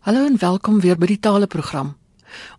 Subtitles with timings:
[0.00, 1.90] Hallo en welkom weer by die Taleprogram.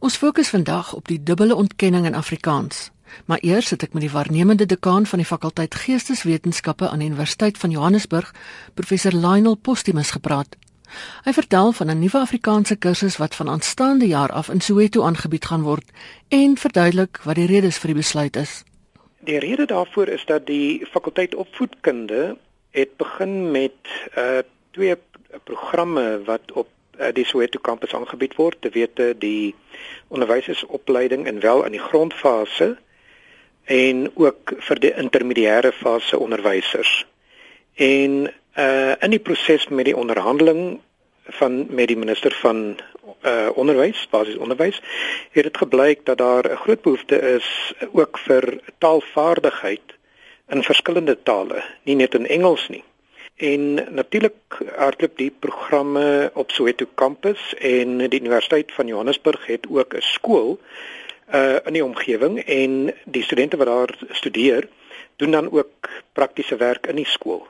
[0.06, 2.92] Ons fokus vandag op die dubbele ontkenning in Afrikaans.
[3.26, 7.58] Maar eers het ek met die waarnemende dekaan van die fakulteit Geesteswetenskappe aan die Universiteit
[7.58, 8.30] van Johannesburg,
[8.78, 10.54] professor Lionel Postumus gepraat.
[11.26, 15.46] Hy vertel van 'n nuwe Afrikaanse kursus wat van aanstaande jaar af in Soweto aangebied
[15.46, 15.90] gaan word
[16.28, 18.64] en verduidelik wat die redes vir die besluit is.
[19.26, 22.38] Die rede daarvoor is dat die fakulteit opvoedkunde
[22.70, 23.82] het begin met
[24.18, 24.96] uh twee
[25.44, 26.68] programme wat op
[27.14, 29.56] die Soweto kampus aangebied word, te wete die
[30.08, 32.78] onderwysersopleiding in wel aan die grondfase
[33.66, 37.06] en ook vir die intermediêre fase onderwysers.
[37.76, 40.82] En uh in die proses met die onderhandeling
[41.40, 42.78] van met die minister van
[43.24, 44.82] uh onderwys, basies onderwys,
[45.32, 49.96] het dit gebleik dat daar 'n groot behoefte is ook vir taalvaardigheid
[50.50, 52.84] in verskillende tale, nie net in Engels nie.
[53.42, 59.96] En natuurlik hardloop die programme op Soweto kampus en die Universiteit van Johannesburg het ook
[59.96, 60.60] 'n skool
[61.34, 64.68] uh in die omgewing en die studente wat daar studeer
[65.16, 67.48] doen dan ook praktiese werk in die skool.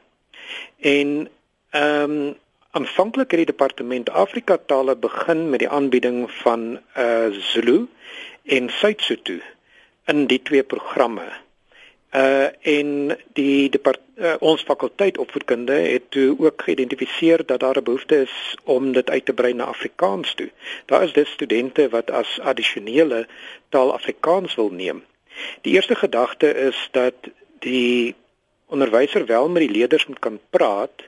[0.79, 1.29] En
[1.69, 2.35] ehm um,
[2.71, 7.87] aanvanklik het die departement Afrika tale begin met die aanbieding van uh Zulu
[8.43, 9.39] en Suid-Sotho
[10.05, 11.27] in die twee programme.
[12.15, 17.83] Uh en die depart, uh, ons fakulteit opvoedkunde het toe ook geïdentifiseer dat daar 'n
[17.83, 20.49] behoefte is om dit uit te brei na Afrikaans toe.
[20.85, 23.27] Daar is dus studente wat as addisionele
[23.69, 25.03] taal Afrikaans wil neem.
[25.61, 27.13] Die eerste gedagte is dat
[27.59, 28.15] die
[28.65, 31.03] onderwyser wel met die leerders moet kan praat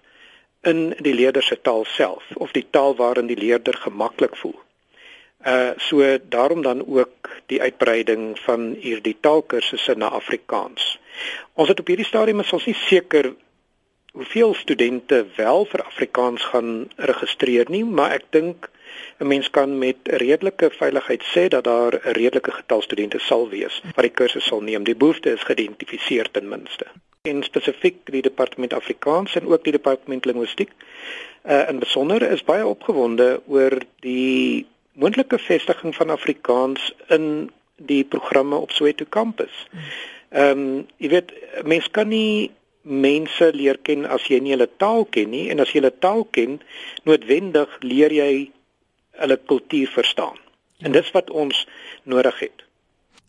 [0.61, 4.59] in die leerder se taal self of die taal waarin die leerder gemaklik voel.
[5.45, 10.99] Uh so daarom dan ook die uitbreiding van hierdie taalkursusse na Afrikaans.
[11.53, 13.33] Ons het op hierdie stadium is ons nie seker
[14.13, 18.69] hoeveel studente wel vir Afrikaans gaan registreer nie, maar ek dink
[19.19, 23.81] 'n mens kan met redelike veiligheid sê dat daar 'n redelike getal studente sal wees
[23.95, 24.83] wat die kursus sal neem.
[24.83, 26.85] Die behoefte is geïdentifiseer ten minste.
[27.21, 30.71] En spesifiek die departement Afrikaans en ook die departement linguistiek
[31.45, 38.55] uh, in besonder is baie opgewonde oor die moontlike vestiging van Afrikaans in die programme
[38.55, 39.67] op Soweto kampus.
[40.29, 41.33] Ehm um, jy weet
[41.65, 45.71] mense kan nie mense leer ken as jy nie hulle taal ken nie en as
[45.71, 46.59] jy hulle taal ken
[47.07, 48.51] noodwendig leer jy
[49.23, 50.37] hulle kultuur verstaan.
[50.77, 50.87] Ja.
[50.87, 51.67] En dis wat ons
[52.03, 52.65] nodig het.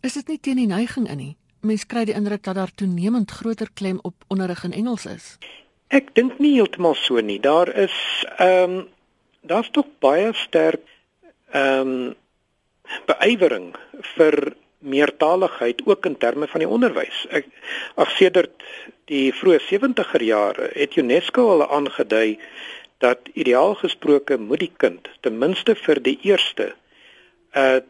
[0.01, 1.35] Is dit nie teen die neiging in nie?
[1.61, 5.37] Mense kry die indruk dat daar toenemend groter klem op onderrig in Engels is.
[5.89, 7.39] Ek dink nie heeltemal so nie.
[7.41, 7.95] Daar is
[8.37, 8.83] ehm um,
[9.45, 10.81] daar's tog baie sterk
[11.55, 12.15] ehm um,
[13.09, 13.71] beyewering
[14.15, 14.35] vir
[14.85, 17.23] meertaligheid ook in terme van die onderwys.
[17.33, 17.47] Ek
[17.97, 18.65] ag sedert
[19.09, 22.37] die vroeë 70er jare het UNESCO al aangedui
[23.05, 26.75] dat ideaal gesproke moet die kind ten minste vir die eerste
[27.55, 27.81] 'n uh,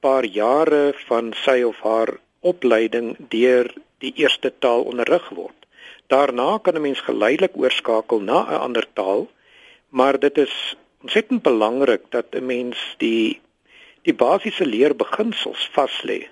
[0.00, 5.66] paar jare van sy of haar opleiding deur die eerste taal onderrig word.
[6.06, 9.28] Daarna kan 'n mens geleidelik oorskakel na 'n ander taal,
[9.88, 13.40] maar dit is ontsettend belangrik dat 'n mens die
[14.02, 16.26] die basiese leerbeginsels vas lê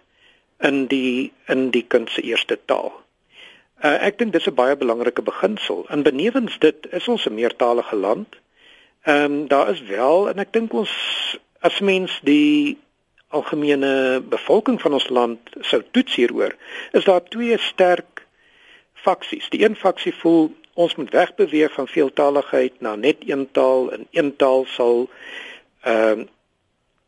[0.58, 2.92] in die in die kind se eerste taal.
[3.84, 5.86] Uh, ek dink dis 'n baie belangrike beginsel.
[5.90, 8.36] In benewens dit is ons 'n meertalige land.
[9.02, 10.92] Ehm um, daar is wel en ek dink ons
[11.60, 12.78] as mens die
[13.28, 16.54] algemene bevolking van ons land sou toets hieroor,
[16.92, 18.26] is daar twee sterk
[18.94, 19.48] faksies.
[19.50, 24.32] Die een faksie voel ons moet wegbeweeg van veeltaligheid na net een taal en een
[24.36, 25.08] taal sal
[25.82, 26.26] ehm uh,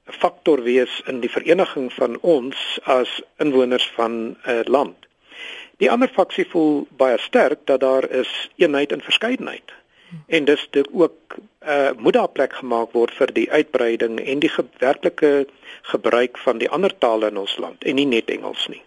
[0.09, 4.97] 'n faktor wees in die vereniging van ons as inwoners van 'n uh, land.
[5.77, 9.73] Die ander faksie voel baie sterk dat daar is eenheid in verskeidenheid.
[10.27, 11.37] En dis dit ook
[11.67, 15.47] uh moet daar plek gemaak word vir die uitbreiding en die werklike
[15.83, 18.83] gebruik van die ander tale in ons land en nie net Engels nie.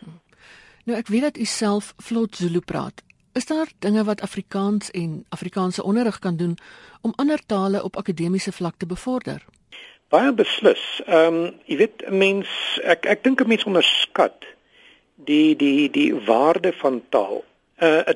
[0.83, 3.03] Nou ek weet dat u self vlot Zulu praat.
[3.33, 6.57] Is daar dinge wat Afrikaans en Afrikaanse onderrig kan doen
[7.01, 9.45] om ander tale op akademiese vlak te bevorder?
[10.07, 11.01] Baie beslis.
[11.05, 12.49] Ehm um, jy weet 'n mens
[12.83, 14.45] ek ek dink 'n mens onderskat
[15.15, 17.43] die die die waarde van taal.
[17.79, 18.13] 'n uh,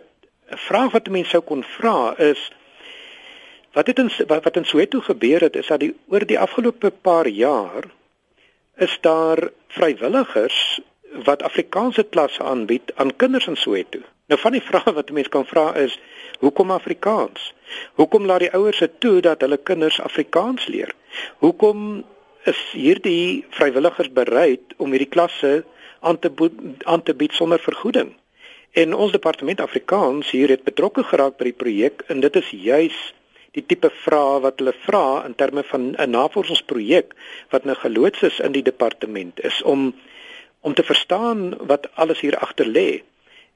[0.52, 2.52] 'n vraag wat mense sou kon vra is
[3.72, 6.92] wat het in wat, wat in Soweto gebeur het is dat die oor die afgelope
[6.92, 7.84] paar jaar
[8.76, 10.80] is daar vrywilligers
[11.24, 14.00] wat Afrikaanse klasse aanbied aan kinders in Soweto.
[14.26, 16.00] Nou van die vrae wat mense kan vra is
[16.42, 17.52] hoekom Afrikaans?
[18.02, 20.96] Hoekom laat die ouers dit toe dat hulle kinders Afrikaans leer?
[21.46, 22.02] Hoekom
[22.50, 25.54] is hierdie vrywilligers bereid om hierdie klasse
[26.02, 26.34] aan te
[26.86, 28.16] aan te bied sonder vergoeding?
[28.74, 32.98] En ons departement Afrikaans hier het betrokke geraak by die projek en dit is juis
[33.54, 37.14] die tipe vrae wat hulle vra in terme van 'n navorsingsprojek
[37.54, 39.94] wat nou geloods is in die departement is om
[40.62, 43.04] om te verstaan wat alles hier agter lê.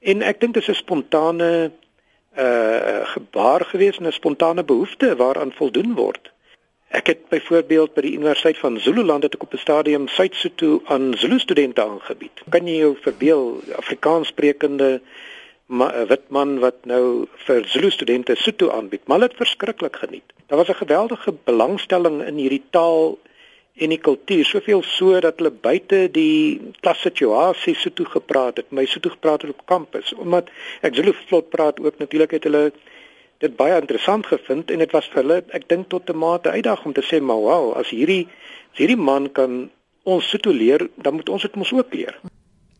[0.00, 1.70] En ek dink dit is 'n spontane
[2.38, 6.32] uh gebaar gewees en 'n spontane behoefte waaraan voldoen word.
[6.88, 11.14] Ek het byvoorbeeld by die Universiteit van Zululand het ek op 'n stadium Suid-Sotho aan
[11.14, 12.42] Zulu studente aangebied.
[12.48, 15.00] Kan jy jou verbeel Afrikaans sprekende
[16.08, 20.32] wit man wat nou vir Zulu studente Sotho aanbied, maar het verskriklik geniet.
[20.46, 23.18] Daar was 'n geweldige belangstelling in hierdie taal
[23.80, 29.14] en die kultuur, soveel so dat hulle buite die klassituasie Sotho gepraat het, my Sotho
[29.14, 30.50] gepraat het op kampus, omdat
[30.86, 32.70] ek Zulu vlot praat ook natuurlik het hulle
[33.40, 36.92] dit baie interessant gevind en dit was vir hulle ek dink tot 'n mate uitdaging
[36.92, 38.28] om te sê maar wow as hierdie
[38.72, 39.70] as hierdie man kan
[40.04, 42.20] ons Sotho leer dan moet ons dit mos ook leer.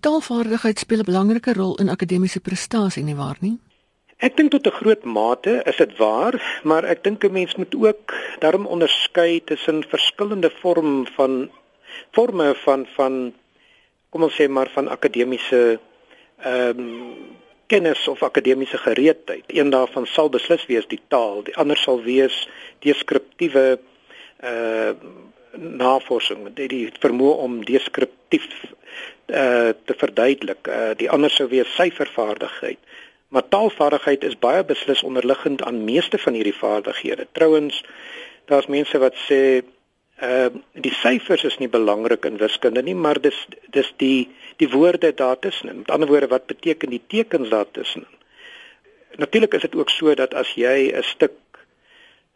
[0.01, 3.59] Taalvaardigheid speel 'n belangrike rol in akademiese prestasie nie waar nie?
[4.21, 7.75] Ek dink tot 'n groot mate is dit waar, maar ek dink 'n mens moet
[7.75, 11.51] ook daarom onderskei tussen verskillende vorm van
[12.13, 13.35] forme van van
[14.11, 15.81] kom ons sê maar van akademiese
[16.43, 19.45] ehm um, kennis of akademiese gereedheid.
[19.47, 23.79] Een daarvan sal beslis wees die taal, die ander sal wees deskriptiewe
[24.43, 24.93] uh
[25.53, 28.47] navorsing, die, die vermoë om deskriptief
[29.27, 30.67] uh te verduidelik.
[30.69, 32.79] Uh die ander sou wees syfervaardigheid.
[33.31, 37.27] Maar taalvaardigheid is baie beslis onderliggend aan meeste van hierdie vaardighede.
[37.33, 37.85] Trouwens,
[38.51, 39.63] daar's mense wat sê
[40.21, 43.39] uh die syfers is nie belangrik in wiskunde nie, maar dis
[43.73, 44.29] dis die
[44.61, 45.77] die woorde daartussen.
[45.77, 48.05] Met ander woorde, wat beteken die tekens daartussen?
[49.17, 51.39] Natuurlik is dit ook so dat as jy 'n stuk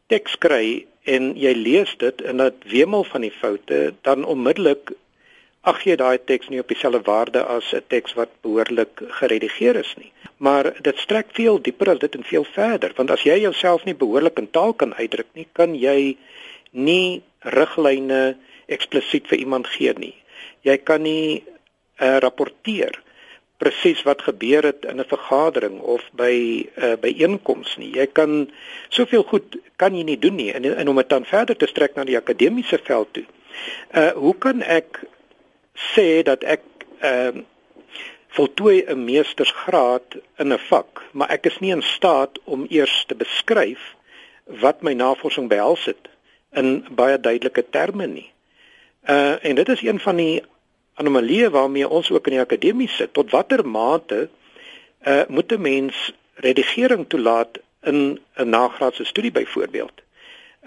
[0.07, 4.93] teks kry en jy lees dit en dit wemel van die foute, dan onmiddellik
[5.65, 9.95] ag jy daai teks nie op dieselfde waarde as 'n teks wat behoorlik geredigeer is
[9.97, 10.13] nie.
[10.37, 13.95] Maar dit strek veel dieper as dit en veel verder, want as jy jouself nie
[13.95, 16.17] behoorlik in taal kan uitdruk nie, kan jy
[16.73, 20.15] nie riglyne eksplisiet vir iemand gee nie.
[20.63, 21.45] Jy kan nie
[22.01, 23.01] uh, rapporteer
[23.57, 27.91] presies wat gebeur het in 'n vergadering of by 'n uh, eh, byeenkoms nie.
[27.95, 28.51] Jy kan
[28.89, 31.95] soveel goed kan jy nie doen nie en, en om dit dan verder te strek
[31.95, 33.25] na die akademiese veld toe.
[33.95, 35.01] Uh hoe kan ek
[35.75, 36.63] sê dat ek
[37.01, 37.43] ehm uh,
[38.35, 43.15] voltooi 'n meestersgraad in 'n vak, maar ek is nie in staat om eers te
[43.15, 43.95] beskryf
[44.45, 46.09] wat my navorsing behels het
[46.53, 48.31] in baie duidelike terme nie.
[49.09, 50.43] Uh en dit is een van die
[50.95, 53.13] anomalieë waarmee ons ook in die akademie sit.
[53.13, 54.29] Tot watter mate
[55.07, 60.03] uh moet 'n mens redigering toelaat in 'n nagraadse studie byvoorbeeld?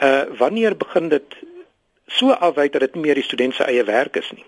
[0.02, 1.36] Uh wanneer begin dit
[2.08, 4.46] so afwyk dat dit nie meer die student se eie werk is nie?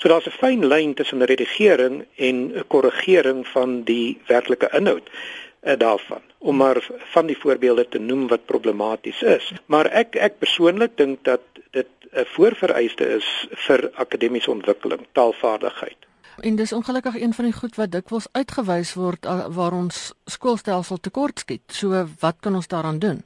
[0.00, 5.76] So daar's 'n fyn lyn tussen redigering en 'n korrigering van die werklike inhoud uh,
[5.78, 9.52] daarvan om maar van die voorbeelde te noem wat problematies is.
[9.66, 15.96] Maar ek ek persoonlik dink dat dit 'n voorvereiste is vir akademiese ontwikkeling, taalvaardigheid.
[16.40, 21.62] En dis ongelukkig een van die goed wat dikwels uitgewys word waar ons skoolstelsel tekortskiet.
[21.66, 23.22] So wat kan ons daaraan doen?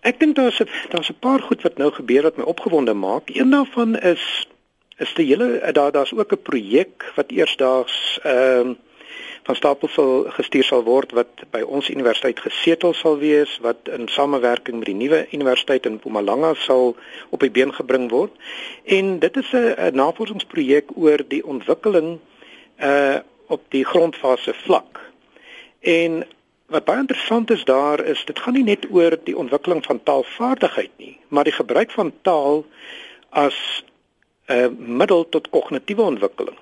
[0.00, 3.30] Ek dink daar's daar's 'n paar goed wat nou gebeur wat my opgewonde maak.
[3.30, 4.46] Een daarvan is
[4.98, 8.76] is die hele daar daar's ook 'n projek wat eersdaags ehm uh,
[9.42, 14.06] van stapel sal gestuur sal word wat by ons universiteit gesetel sal wees wat in
[14.08, 16.94] samewerking met die nuwe universiteit in Mpumalanga sal
[17.34, 18.30] op die been gebring word.
[18.84, 22.18] En dit is 'n navorsingsprojek oor die ontwikkeling
[22.80, 25.00] uh op die grondfase vlak.
[25.80, 26.24] En
[26.66, 30.90] wat baie interessant is daar is dit gaan nie net oor die ontwikkeling van taalvaardigheid
[30.96, 32.64] nie, maar die gebruik van taal
[33.28, 33.84] as
[34.48, 34.68] 'n uh,
[34.98, 36.58] middel tot kognitiewe ontwikkeling.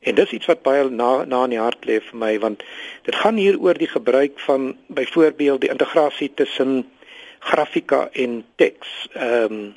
[0.00, 2.62] En dis iets wat baie na na in die hart lê vir my want
[3.02, 6.86] dit gaan hier oor die gebruik van byvoorbeeld die integrasie tussen
[7.38, 9.08] grafika en teks.
[9.12, 9.74] Ehm um,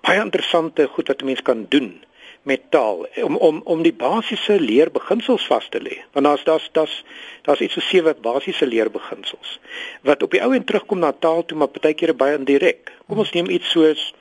[0.00, 2.04] baie interessante goed wat 'n mens kan doen
[2.42, 5.96] met taal om om om die basiese leerbeginsels vas te lê.
[6.12, 7.04] Want daar's daar's daar's
[7.42, 9.58] daar's iets so sewe basiese leerbeginsels
[10.02, 12.92] wat op die ou en terugkom na taal toe maar partykeer baie indirek.
[13.08, 14.12] Kom ons neem iets soos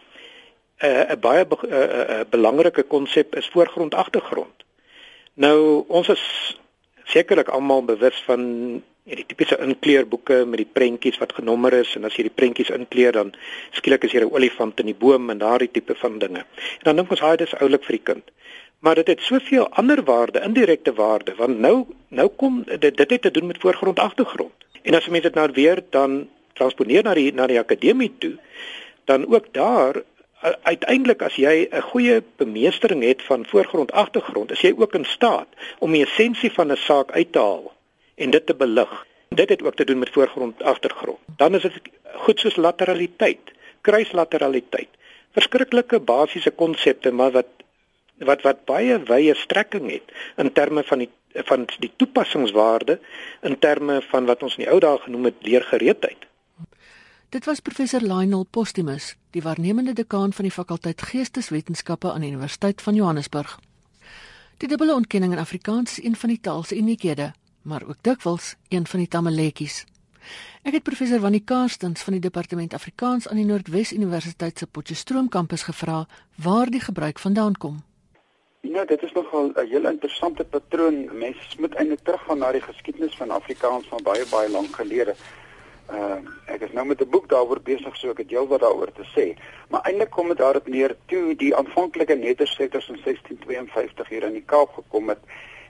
[0.84, 4.64] 'n uh, baie be, uh, uh, belangrike konsep is voorgrond agtergrond.
[5.34, 6.24] Nou ons is
[7.04, 8.42] sekerlik almal bewus van
[9.04, 13.16] hierdie tipiese inkleurboeke met die prentjies wat genommer is en as jy die prentjies inkleur
[13.16, 13.34] dan
[13.76, 16.44] skielik is hier 'n olifant in die boom en daardie tipe van dinge.
[16.80, 18.32] En dan dink ons hy dis oulik vir die kind.
[18.80, 23.22] Maar dit het soveel ander waarde, indirekte waarde, want nou nou kom dit dit het
[23.22, 24.56] te doen met voorgrond agtergrond.
[24.84, 28.38] En as mense dit nou weer dan transponeer na die na die akademie toe,
[29.06, 30.04] dan ook daar
[30.64, 35.48] uiteindelik as jy 'n goeie bemeestering het van voorgrond agtergrond, is jy ook in staat
[35.80, 37.74] om die essensie van 'n saak uit te haal
[38.16, 41.18] en dit te belig Dit het ook te doen met voorgrond agtergrond.
[41.36, 41.82] Dan is dit
[42.14, 44.90] goed soos lateraliteit, kruislateraliteit.
[45.32, 47.48] Verskriklike basiese konsepte maar wat
[48.18, 51.10] wat wat baie wye strekking het in terme van die
[51.50, 53.00] van die toepassingswaarde
[53.42, 56.30] in terme van wat ons in die ou dae genoem het leergereedheid.
[57.34, 62.82] Dit was professor Lionel Postumus, die waarnemende dekaan van die fakulteit Geesteswetenskappe aan die Universiteit
[62.82, 63.56] van Johannesburg.
[64.58, 68.54] Die dubbele ontkenning in Afrikaans is een van die taal se uniekhede, maar ook dikwels
[68.70, 69.86] een van die tamaletjies.
[70.62, 75.30] Ek het professor Wannie Karstens van die departement Afrikaans aan die Noordwes Universiteit se Potchefstroom
[75.30, 77.82] kampus gevra waar die gebruik vandaan kom.
[78.62, 81.18] Ja, dit is nogal 'n heel interessante patroon.
[81.18, 85.16] Mense moet eintlik teruggaan na die geskiedenis van Afrikaans van baie baie lank gelede.
[85.92, 89.06] Uh, ek is nou met 'n boek daaroor besig, so ek het heelwat daaroor te
[89.16, 89.36] sê.
[89.70, 94.46] Maar eintlik kom dit daarop neer toe die aanvanklike nedersetters in 1652 hier in die
[94.46, 95.20] Kaap gekom het,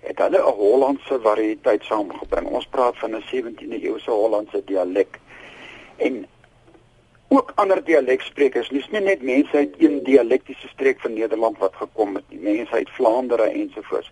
[0.01, 2.47] het hulle 'n Hollandse variëteit saamgebring.
[2.47, 5.19] Ons praat van 'n 17de eeuse Hollandse dialek.
[5.97, 6.25] En
[7.27, 12.23] ook ander dialeksprekers, nie net mense uit een dialektiese streek van Nederland wat gekom het
[12.29, 14.11] nie, mense uit Vlaandere ensovoorts.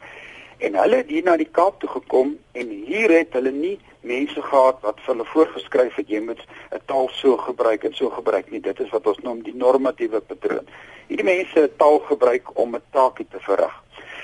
[0.62, 4.42] En hulle het hier na die Kaap toe gekom en hier het hulle nie mense
[4.46, 8.52] gehad wat vir hulle voorgeskryf het jy moet 'n taal so gebruik en so gebruik
[8.52, 8.62] nie.
[8.62, 10.68] Dit is wat ons noem die normatiewe patroon.
[11.08, 13.74] Hierdie mense het taal gebruik om 'n taakie te verrig.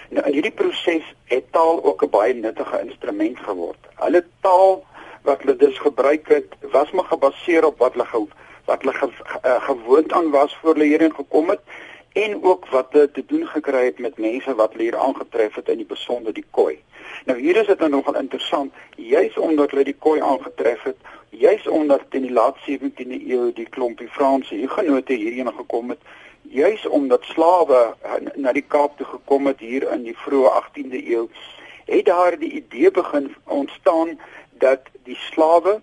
[0.09, 3.81] Nou in hierdie proses het taal ook 'n baie nuttige instrument geword.
[3.95, 4.85] Hulle taal
[5.23, 8.27] wat hulle dus gebruik het, was maar gebaseer op wat hulle
[8.65, 9.09] wat hulle ge,
[9.45, 11.61] uh, gewoond aan was voor hulle hierheen gekom het
[12.13, 15.77] en ook wat hulle te doen gekry het met mense wat hier aangetref het in
[15.77, 16.77] die besonder die koi.
[17.25, 20.97] Nou hier is dit nou nogal interessant, juis omdat hulle die koi aangetref het,
[21.29, 25.99] juis omdat in die laat 17de eeu die klompie Franse hugenote hierheen gekom het,
[26.41, 27.95] juis omdat slawe
[28.35, 31.27] na die Kaap toe gekom het hier in die vroeë 18de eeu,
[31.87, 34.19] het daar die idee begin ontstaan
[34.59, 35.79] dat die slawe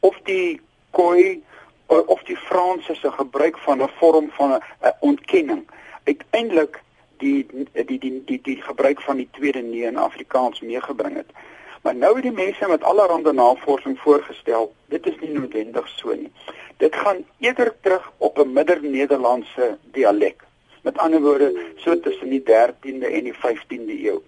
[0.00, 0.60] of die
[0.90, 1.42] koi
[1.88, 5.66] of die Franse se gebruik van 'n vorm van 'n ontkenning
[6.04, 6.82] uiteindelik
[7.18, 11.30] die die die die die, gebruik van die tweede nee in Afrikaans meegebring het.
[11.82, 16.32] Maar nou het die mense met allerlei navorsing voorgestel, dit is nie noodwendig so nie.
[16.76, 20.44] Dit gaan eerder terug op 'n middernederlandse dialek.
[20.82, 24.18] Met ander woorde, so tussen die 13de en die 15de eeu.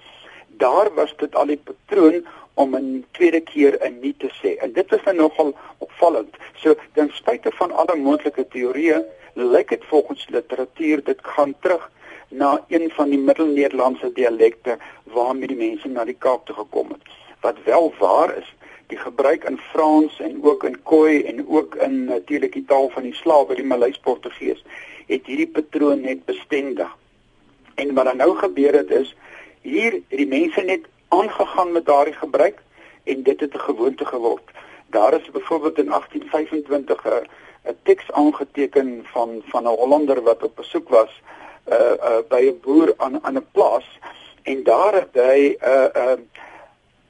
[0.47, 2.27] Daar was dit al die patroon
[2.63, 4.51] om 'n tweede keer 'n nie te sê.
[4.63, 6.35] En dit is nou nogal opvallend.
[6.55, 11.91] So ten spyte van alle moontlike teorieë, lyk dit volgens literatuur dit gaan terug
[12.29, 17.03] na een van die middelnederlandse dialekte waarmee die mense na die Kaap toe gekom het.
[17.41, 18.55] Wat wel waar is,
[18.87, 23.03] die gebruik in Frans en ook in Khoi en ook in natuurlik die taal van
[23.03, 24.65] die slawe, die Maleis Portugees,
[25.07, 26.97] het hierdie patroon net bestendig.
[27.75, 29.15] En wat dan nou gebeur het is
[29.61, 32.59] hier het die mense net aangegaan met daardie gebruik
[33.05, 34.47] en dit het 'n gewoonte geword.
[34.87, 37.27] Daar is byvoorbeeld in 1825 'n
[37.69, 41.13] 'n teks aangeteken van van 'n Hollander wat op besoek was
[41.69, 43.99] uh, uh by 'n boer aan aan 'n plaas
[44.43, 46.19] en daar het hy uh uh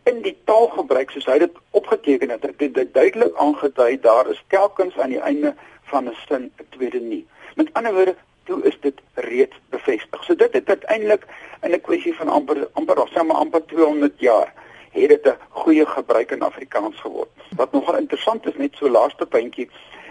[0.03, 2.47] in die taal gebruik soos hy dit opgeteken het.
[2.57, 7.01] Dit het duidelik aangedui daar is telkens aan die einde van 'n sin 'n tweede
[7.01, 7.27] nie.
[7.55, 10.25] Met ander woorde toe is dit reeds bevestig.
[10.25, 11.27] So dit het uiteindelik
[11.63, 14.53] in 'n kwessie van amper amper of sê maar amper 200 jaar
[14.91, 17.31] het dit 'n goeie gebruik in Afrikaans geword.
[17.57, 19.69] Wat nogal interessant is net so laaste puntjie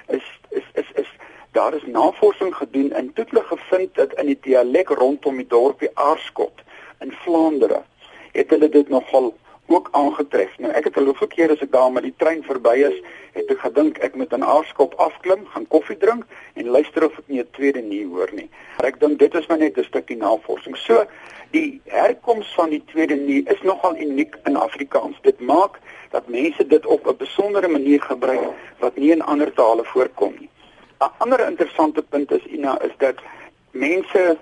[0.07, 1.09] is is is is
[1.51, 5.89] daar is navorsing gedoen en toe hulle gevind dat in die dialek rondom die dorpie
[5.93, 6.61] Aarskot
[6.99, 7.83] in Vlaandere
[8.31, 9.33] het hulle dit nogal
[9.69, 10.57] ook aangetref.
[10.57, 12.97] Nou ek het al hoeveel keer as ek daar met die trein verby is,
[13.37, 17.27] het ek gedink ek moet in Aarskop afklim, gaan koffie drink en luister of ek
[17.27, 18.49] nie 'n tweede nie hoor nie.
[18.77, 20.77] Maar ek dink dit is maar net 'n stukkie navorsing.
[20.77, 21.05] So
[21.51, 25.17] die herkoms van die tweede nie is nogal uniek in Afrikaans.
[25.21, 25.79] Dit maak
[26.11, 30.49] dat mense dit op 'n besondere manier gebruik wat nie in ander tale voorkom nie.
[30.99, 33.15] 'n Ander interessante punt is Ina is dat
[33.71, 34.37] mense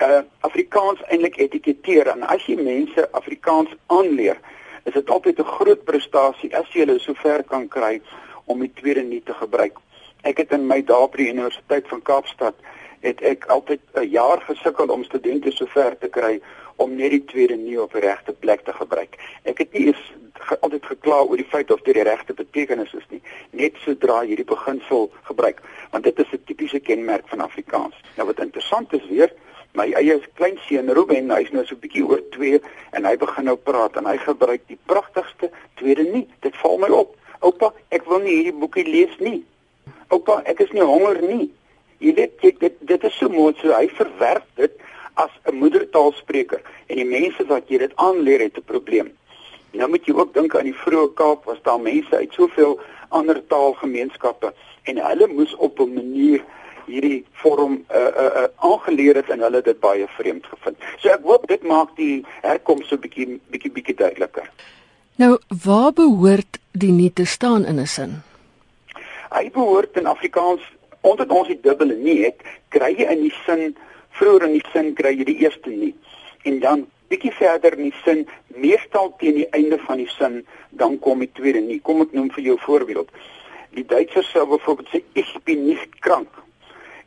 [0.00, 4.38] uh Afrikaans eintlik etiketeer en as jy mense Afrikaans aanleer
[4.84, 8.00] is dit altyd 'n groot prestasie as jy hulle sover kan kry
[8.44, 9.78] om die tweede nie te gebruik.
[10.22, 12.54] Ek het in my dae by die Universiteit van Kaapstad
[13.00, 16.40] het ek altyd 'n jaar gesukkel om studente sover te kry
[16.76, 19.16] om net die tweede nie op die regte plek te gebruik.
[19.44, 22.94] Ek het nie eens ge, altyd gekla oor die feit of dit die regte betekenis
[22.94, 23.20] is nie,
[23.50, 25.60] net sodra jy die beginsel gebruik,
[25.92, 27.96] want dit is 'n tipiese kenmerk van Afrikaans.
[28.16, 29.32] Nou wat interessant is weer,
[29.74, 32.60] my eie klein seun Ruben, hy's nou so 'n bietjie oor 2
[32.92, 36.26] en hy begin nou praat en hy gebruik die pragtigste tweede nie.
[36.40, 37.16] Dit val my op.
[37.40, 39.44] Oupa, ek wil nie hierdie boekie lees nie.
[40.10, 41.50] Oupa, ek is nie honger nie.
[42.00, 44.72] Jy weet jy, dit dit is so mooi so hy verwerp dit
[45.14, 49.10] as 'n moedertaalspreker en die mense wat jy dit aanleer het 'n probleem.
[49.72, 53.46] Nou moet jy ook dink aan die vroeë Kaap was daar mense uit soveel ander
[53.46, 56.44] taalgemeenskappe en hulle moes op 'n manier
[56.90, 60.76] hierdie vorm uh uh, uh aangeleer het en hulle dit baie vreemd gevind.
[60.98, 64.50] So ek hoop dit maak die herkoms so bietjie bietjie bietjie duideliker.
[65.20, 68.22] Nou, waar behoort die nie te staan in 'n sin?
[69.30, 70.62] Hy behoort in Afrikaans
[71.00, 73.76] omdat ons die dubbele nie het, kry jy in die sin
[74.18, 75.94] vroeër in die sin kry jy die eerste nie.
[76.44, 78.26] En dan bietjie verder in die sin,
[78.62, 81.80] meestal teen die einde van die sin, dan kom die tweede nie.
[81.82, 83.10] Kom ek noem vir jou 'n voorbeeld.
[83.74, 86.28] Die Duitsers sou byvoorbeeld sê ich bin nicht krank.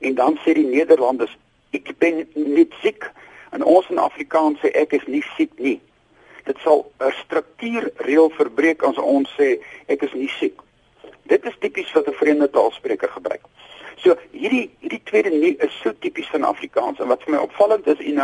[0.03, 1.31] En dan sê die Nederlanders
[1.71, 3.07] ek ben niet siek.
[3.55, 5.79] En ons in Afrikaans sê ek is nie siek nie.
[6.43, 10.59] Dit sal 'n struktuurreël verbreek as ons sê ek is nie siek.
[11.31, 13.45] Dit is tipies wat 'n vreemde taalspreker gebruik.
[14.03, 17.85] So hierdie hierdie tweede nie is so tipies van Afrikaans en wat vir my opvallend
[17.87, 18.17] is en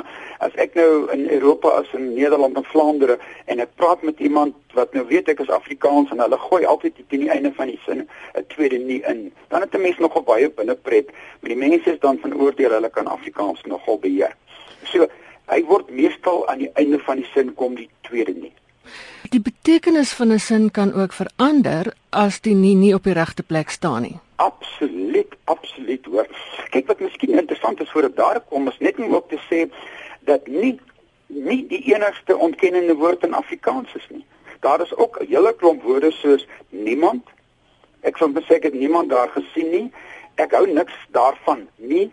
[0.43, 3.15] as ek nou in Europa as in Nederland en Vlaandere
[3.47, 6.99] en ek praat met iemand wat nou weet ek is Afrikaans en hulle gooi altyd
[7.07, 9.31] teen die einde van die sin 'n tweede nie in.
[9.47, 12.89] Dan het 'n mens nogal baie binnepret, maar die mense is dan van oordeel hulle
[12.89, 14.35] kan Afrikaans nogal beheer.
[14.83, 15.07] So
[15.47, 18.53] hy word meestal aan die einde van die sin kom die tweede nie.
[19.29, 23.43] Die betekenis van 'n sin kan ook verander as die nie nie op die regte
[23.43, 24.19] plek staan nie.
[24.35, 26.27] Absoluut, absoluut hoor.
[26.69, 29.69] Kyk wat miskien interessant is voor dit daar kom, is net om ook te sê
[30.19, 30.79] dat nie
[31.27, 34.25] nie die enigste ontkennende woord in Afrikaans is nie.
[34.59, 37.23] Daar is ook 'n hele klomp woorde soos niemand.
[38.01, 39.91] Ek sou sê ek het niemand daar gesien nie.
[40.35, 42.11] Ek hou niks daarvan nie.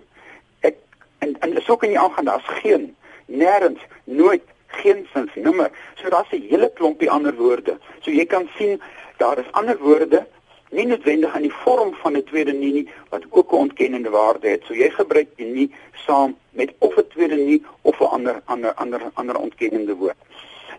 [0.60, 0.76] Ek
[1.18, 5.70] en en so kan jy aangaan, daar's geen, nêrens, nooit, geensins, nimmer.
[5.94, 7.78] So daar's 'n hele klompie ander woorde.
[8.00, 8.80] So jy kan sien
[9.16, 10.26] daar is ander woorde
[10.70, 14.62] nie noodwendig aan die vorm van 'n tweede nie wat ook 'n ontkennende waarde het.
[14.66, 18.74] So jy gebruik die nie saam met of 'n tweede nie of 'n ander ander
[18.74, 20.16] ander ander ontkennende woord.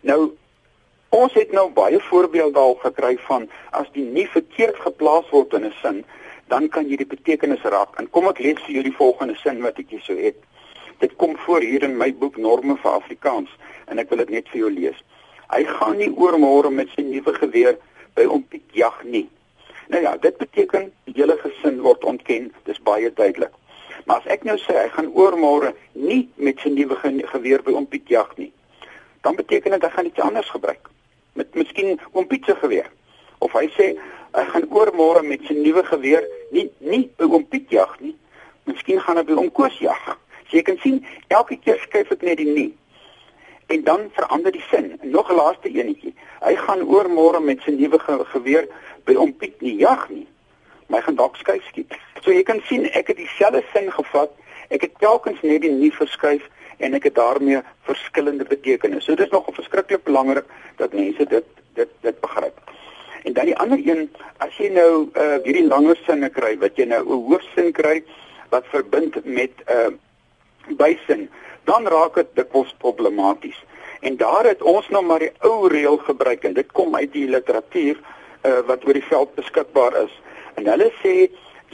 [0.01, 0.31] Nou
[1.09, 5.65] ons het nou baie voorbeelde al gekry van as die nie verkeerd geplaas word in
[5.65, 6.05] 'n sin,
[6.47, 7.95] dan kan jy die betekenis raak.
[7.97, 10.35] En kom ek lees vir jou die volgende sin wat ek hier so het.
[10.97, 13.49] Dit kom voor hier in my boek Norme vir Afrikaans
[13.87, 14.99] en ek wil dit net vir jou lees.
[15.47, 17.77] Hy gaan nie oor môre met sy nuwe geweer
[18.17, 19.27] by om Piet jag nie.
[19.87, 23.53] Nou ja, dit beteken die hele gesin word ontken, dis baie duidelik.
[24.07, 27.87] Maar as ek nou sê hy gaan oormôre nie met sy nuwe geweer by oom
[27.87, 28.51] Piet jag nie,
[29.23, 30.91] dan beteken dit hy gaan iets anders gebruik.
[31.39, 32.89] Met miskien oom Piet se geweer.
[33.39, 33.93] Of hy sê
[34.35, 38.15] hy gaan oormôre met sy nuwe geweer nie nie by oom Piet jag nie,
[38.67, 40.11] miskien gaan hy by oom Koos jag.
[40.47, 40.99] So jy kan sien
[41.31, 42.69] elke keer skuif ek net die nie
[43.67, 44.99] en dan verander die sin.
[45.01, 46.13] Nog 'n laaste enetjie.
[46.39, 47.99] Hy gaan oormôre met sy nuwe
[48.33, 48.67] geweer
[49.03, 50.27] by om Piet nie jag nie.
[50.87, 51.93] My gaan dalk skuif skiet.
[52.21, 54.31] So jy kan sien ek het dieselfde sin gevat.
[54.69, 56.43] Ek het telkens net die nie verskuif
[56.77, 59.05] en ek het daarmee verskillende betekenisse.
[59.05, 62.59] So dit is nogal verskriklik belangrik dat mense dit dit dit begryp.
[63.23, 66.85] En dan die ander een, as jy nou uh hierdie langer sinne kry wat jy
[66.85, 68.03] nou 'n hoofsin kry
[68.49, 69.91] wat verbind met 'n uh,
[70.77, 71.29] bysin,
[71.67, 73.57] dan raak dit dikwels problematies.
[73.99, 77.27] En daar het ons nou maar die ou reël gebruik en dit kom uit die
[77.27, 80.13] literatuur uh, wat oor die veld beskikbaar is.
[80.55, 81.15] En hulle sê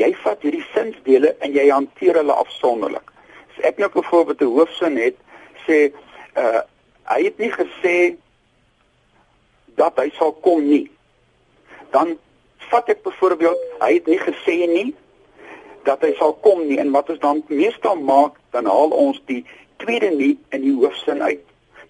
[0.01, 3.11] jy vat hierdie sinsdele en jy hanteer hulle afsonderlik.
[3.53, 5.17] As ek nou byvoorbeeld 'n hoofsin het,
[5.67, 5.91] sê
[6.37, 6.61] uh
[7.03, 8.15] hy het nie gesê
[9.75, 10.91] dat hy sal kom nie.
[11.91, 12.17] Dan
[12.71, 14.93] vat ek byvoorbeeld hy het nie gesê nie
[15.83, 19.43] dat hy sal kom nie en wat ons dan meestal maak, dan haal ons die
[19.83, 21.43] tweede nie in die hoofsin uit.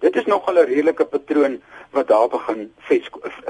[0.04, 2.72] Dit is nog 'n redelike patroon wat daar begin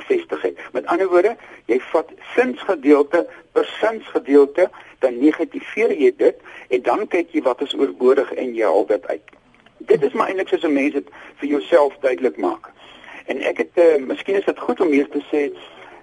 [0.09, 0.59] vestig het.
[0.72, 6.37] Met ander woorde, jy vat sinsgedeelte per sinsgedeelte, dan negativeer jy dit
[6.68, 9.30] en dan kyk jy wat is oorbodig en jy haal dit uit.
[9.78, 12.70] Dit is maar eintlik soos 'n mens dit vir jouself duidelik maak.
[13.26, 15.52] En ek het uh, miskien is dit goed om eers te sê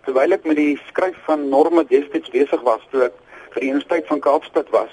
[0.06, 3.14] terwyl ek met die skryf van norme destyds besig was toe ek
[3.54, 4.90] vir die Universiteit van Kaapstad was,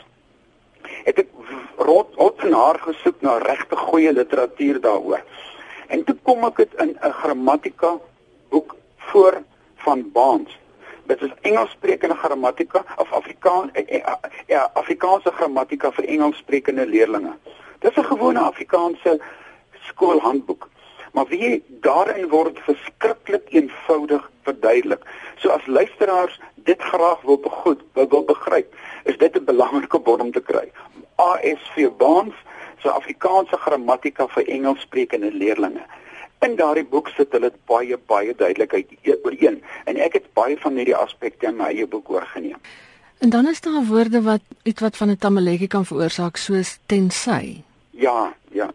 [1.05, 1.29] het ek
[1.77, 5.23] rond op en haar gesoek na regte goeie literatuur daaroor.
[5.89, 7.99] En toe kom ek dit in 'n grammatika
[8.49, 9.43] boek voor
[9.77, 10.59] van Baans.
[11.07, 14.13] Dit is Engelssprekende grammatika of Afrikaans eh, eh,
[14.47, 17.37] ja, Afrikaanse grammatika vir Engelssprekende leerders.
[17.79, 19.21] Dis 'n gewone Afrikaanse
[19.89, 20.69] skoolhandboek.
[21.13, 25.03] Maar wie daarin word verskriklik eenvoudig verduidelik.
[25.37, 28.75] So as luisteraars dit graag wil begoed, wil begryp,
[29.09, 30.67] is dit 'n belangrike bron om te kry.
[31.17, 32.35] ASV Baans
[32.83, 35.83] se Afrikaanse grammatika vir Engelssprekende leerders.
[36.41, 38.93] In daardie boek sit hulle baie baie duidelikheid
[39.25, 42.61] ooreen en ek het baie van hierdie aspekte in my eie boek oorgeneem.
[43.19, 47.63] En dan is daar woorde wat iets wat van 'n tamaletjie kan veroorsaak soos tensy.
[47.91, 48.71] Ja, ja.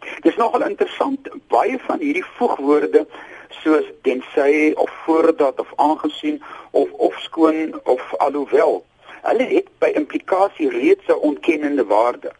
[0.00, 3.06] Dit is nogal interessant baie van hierdie voegwoorde
[3.48, 8.84] soos tensy of voordat of aangesien of of skoon of alhoewel.
[9.26, 12.30] Hulle het by implikasie reeds 'n ontkennende waarde.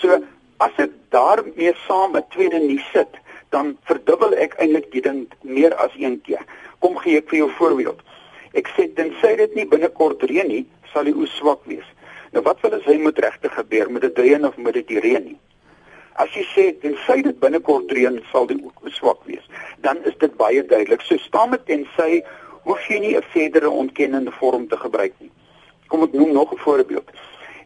[0.00, 0.22] So
[0.56, 3.12] as ek daarmee saam 'n tweede nie sit,
[3.50, 6.44] dan verdubbel ek eintlik die ding meer as een keer.
[6.78, 8.00] Kom gee ek vir jou voorbeeld.
[8.54, 11.88] Ek sê tensy dit nie binnekort reën nie, sal die oes swak wees.
[12.32, 15.24] Nou wat wil as hy moet regtig gebeur met dit reën of met dit reën
[15.24, 15.38] nie?
[16.16, 19.44] As jy sê tensy dit binnekort reën sal die oes swak wees,
[19.84, 21.04] dan is dit baie duidelik.
[21.04, 22.22] So staan met tensy
[22.64, 25.30] hoef jy nie 'n verdere ontkennende vorm te gebruik nie.
[25.92, 27.10] Kom ek noem nog 'n voorbeeld.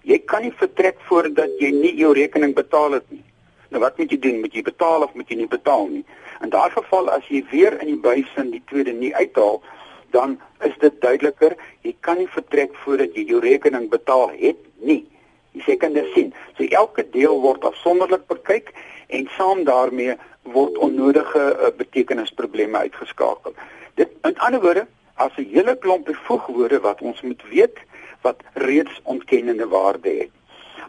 [0.02, 3.22] Jy kan nie vertrek voordat jy nie jou rekening betaal het nie.
[3.70, 4.40] Nou wat moet jy doen?
[4.40, 6.04] Moet jy betaal of moet jy nie betaal nie?
[6.42, 9.62] In daardie geval as jy weer in die buisin die tweede nie uithaal,
[10.10, 15.06] dan is dit duideliker, jy kan nie vertrek voordat jy jou rekening betaal het nie.
[15.52, 16.34] Jy sê kan dit sien.
[16.56, 18.72] So elke deel word afsonderlik bekyk
[19.08, 23.54] en saam daarmee word onnodige uh, betekenisprobleme uitgeskakel.
[23.94, 27.78] Dit in ander woorde, as 'n hele klomp voegwoorde wat ons moet weet
[28.26, 30.32] wat reeds ontkennende waarde het.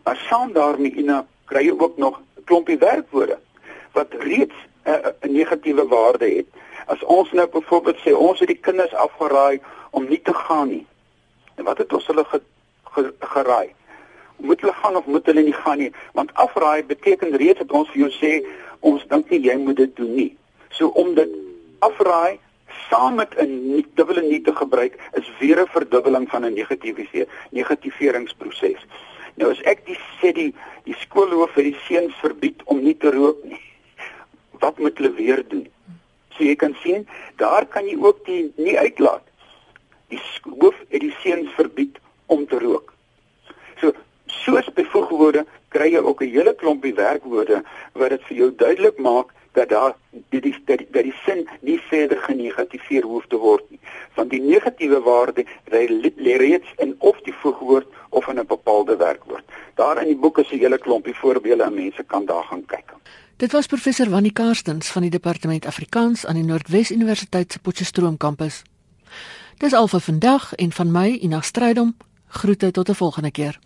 [0.04, 3.38] Maar saam daarmee Ina kry jy ook nog 'n klompie werkwoorde
[3.91, 6.47] wat reeds 'n uh, negatiewe waarde het.
[6.86, 10.86] As ons nou byvoorbeeld sê ons het die kinders afgeraai om nie te gaan nie.
[11.56, 12.41] En wat het ons hulle ge,
[12.84, 13.73] ge, geraai?
[14.36, 15.91] Moet hulle gaan of moet hulle nie gaan nie?
[16.13, 18.47] Want afraai beteken reeds dat ons vir jou sê
[18.80, 20.38] ons dink nie jy moet dit doen nie.
[20.69, 21.30] So om dit
[21.80, 22.39] afraai
[22.90, 28.82] saam met 'n dubbele nie te gebruik is weer 'n verdubbeling van 'n negativiseer negativeringsproses.
[29.36, 33.12] Nou as ek die sê die die skoolhoof het die seuns verbied om nie te
[33.12, 33.62] rook nie.
[34.60, 35.68] Wat moet hulle weer doen?
[36.30, 39.24] So jy kan sien, daar kan jy ook die nie uitlaat.
[40.08, 42.94] Die hoof het die seuns verbied om te rook.
[43.82, 43.94] So
[44.26, 47.63] soos byvoegwoorde kry jy ook 'n hele klompie werkwoorde
[47.94, 49.93] wat dit vir jou duidelik maak dat daar
[50.30, 53.80] die die dat die, die sin nie verder genegativeer hoef te word nie.
[54.15, 55.46] Want die negatiewe waarde
[56.28, 59.46] lê reeds in of die voegwoord of in 'n bepaalde werkwoord.
[59.76, 62.93] Daar in die boek is 'n hele klompie voorbeelde en mense kan daar gaan kyk.
[63.38, 68.17] Dit was professor Wannie Karstens van die departement Afrikaans aan die Noordwes Universiteit se Potchefstroom
[68.17, 68.62] kampus.
[69.58, 71.96] Dis al vir vandag en van my Ina Strydom
[72.28, 73.60] groete tot 'n volgende keer.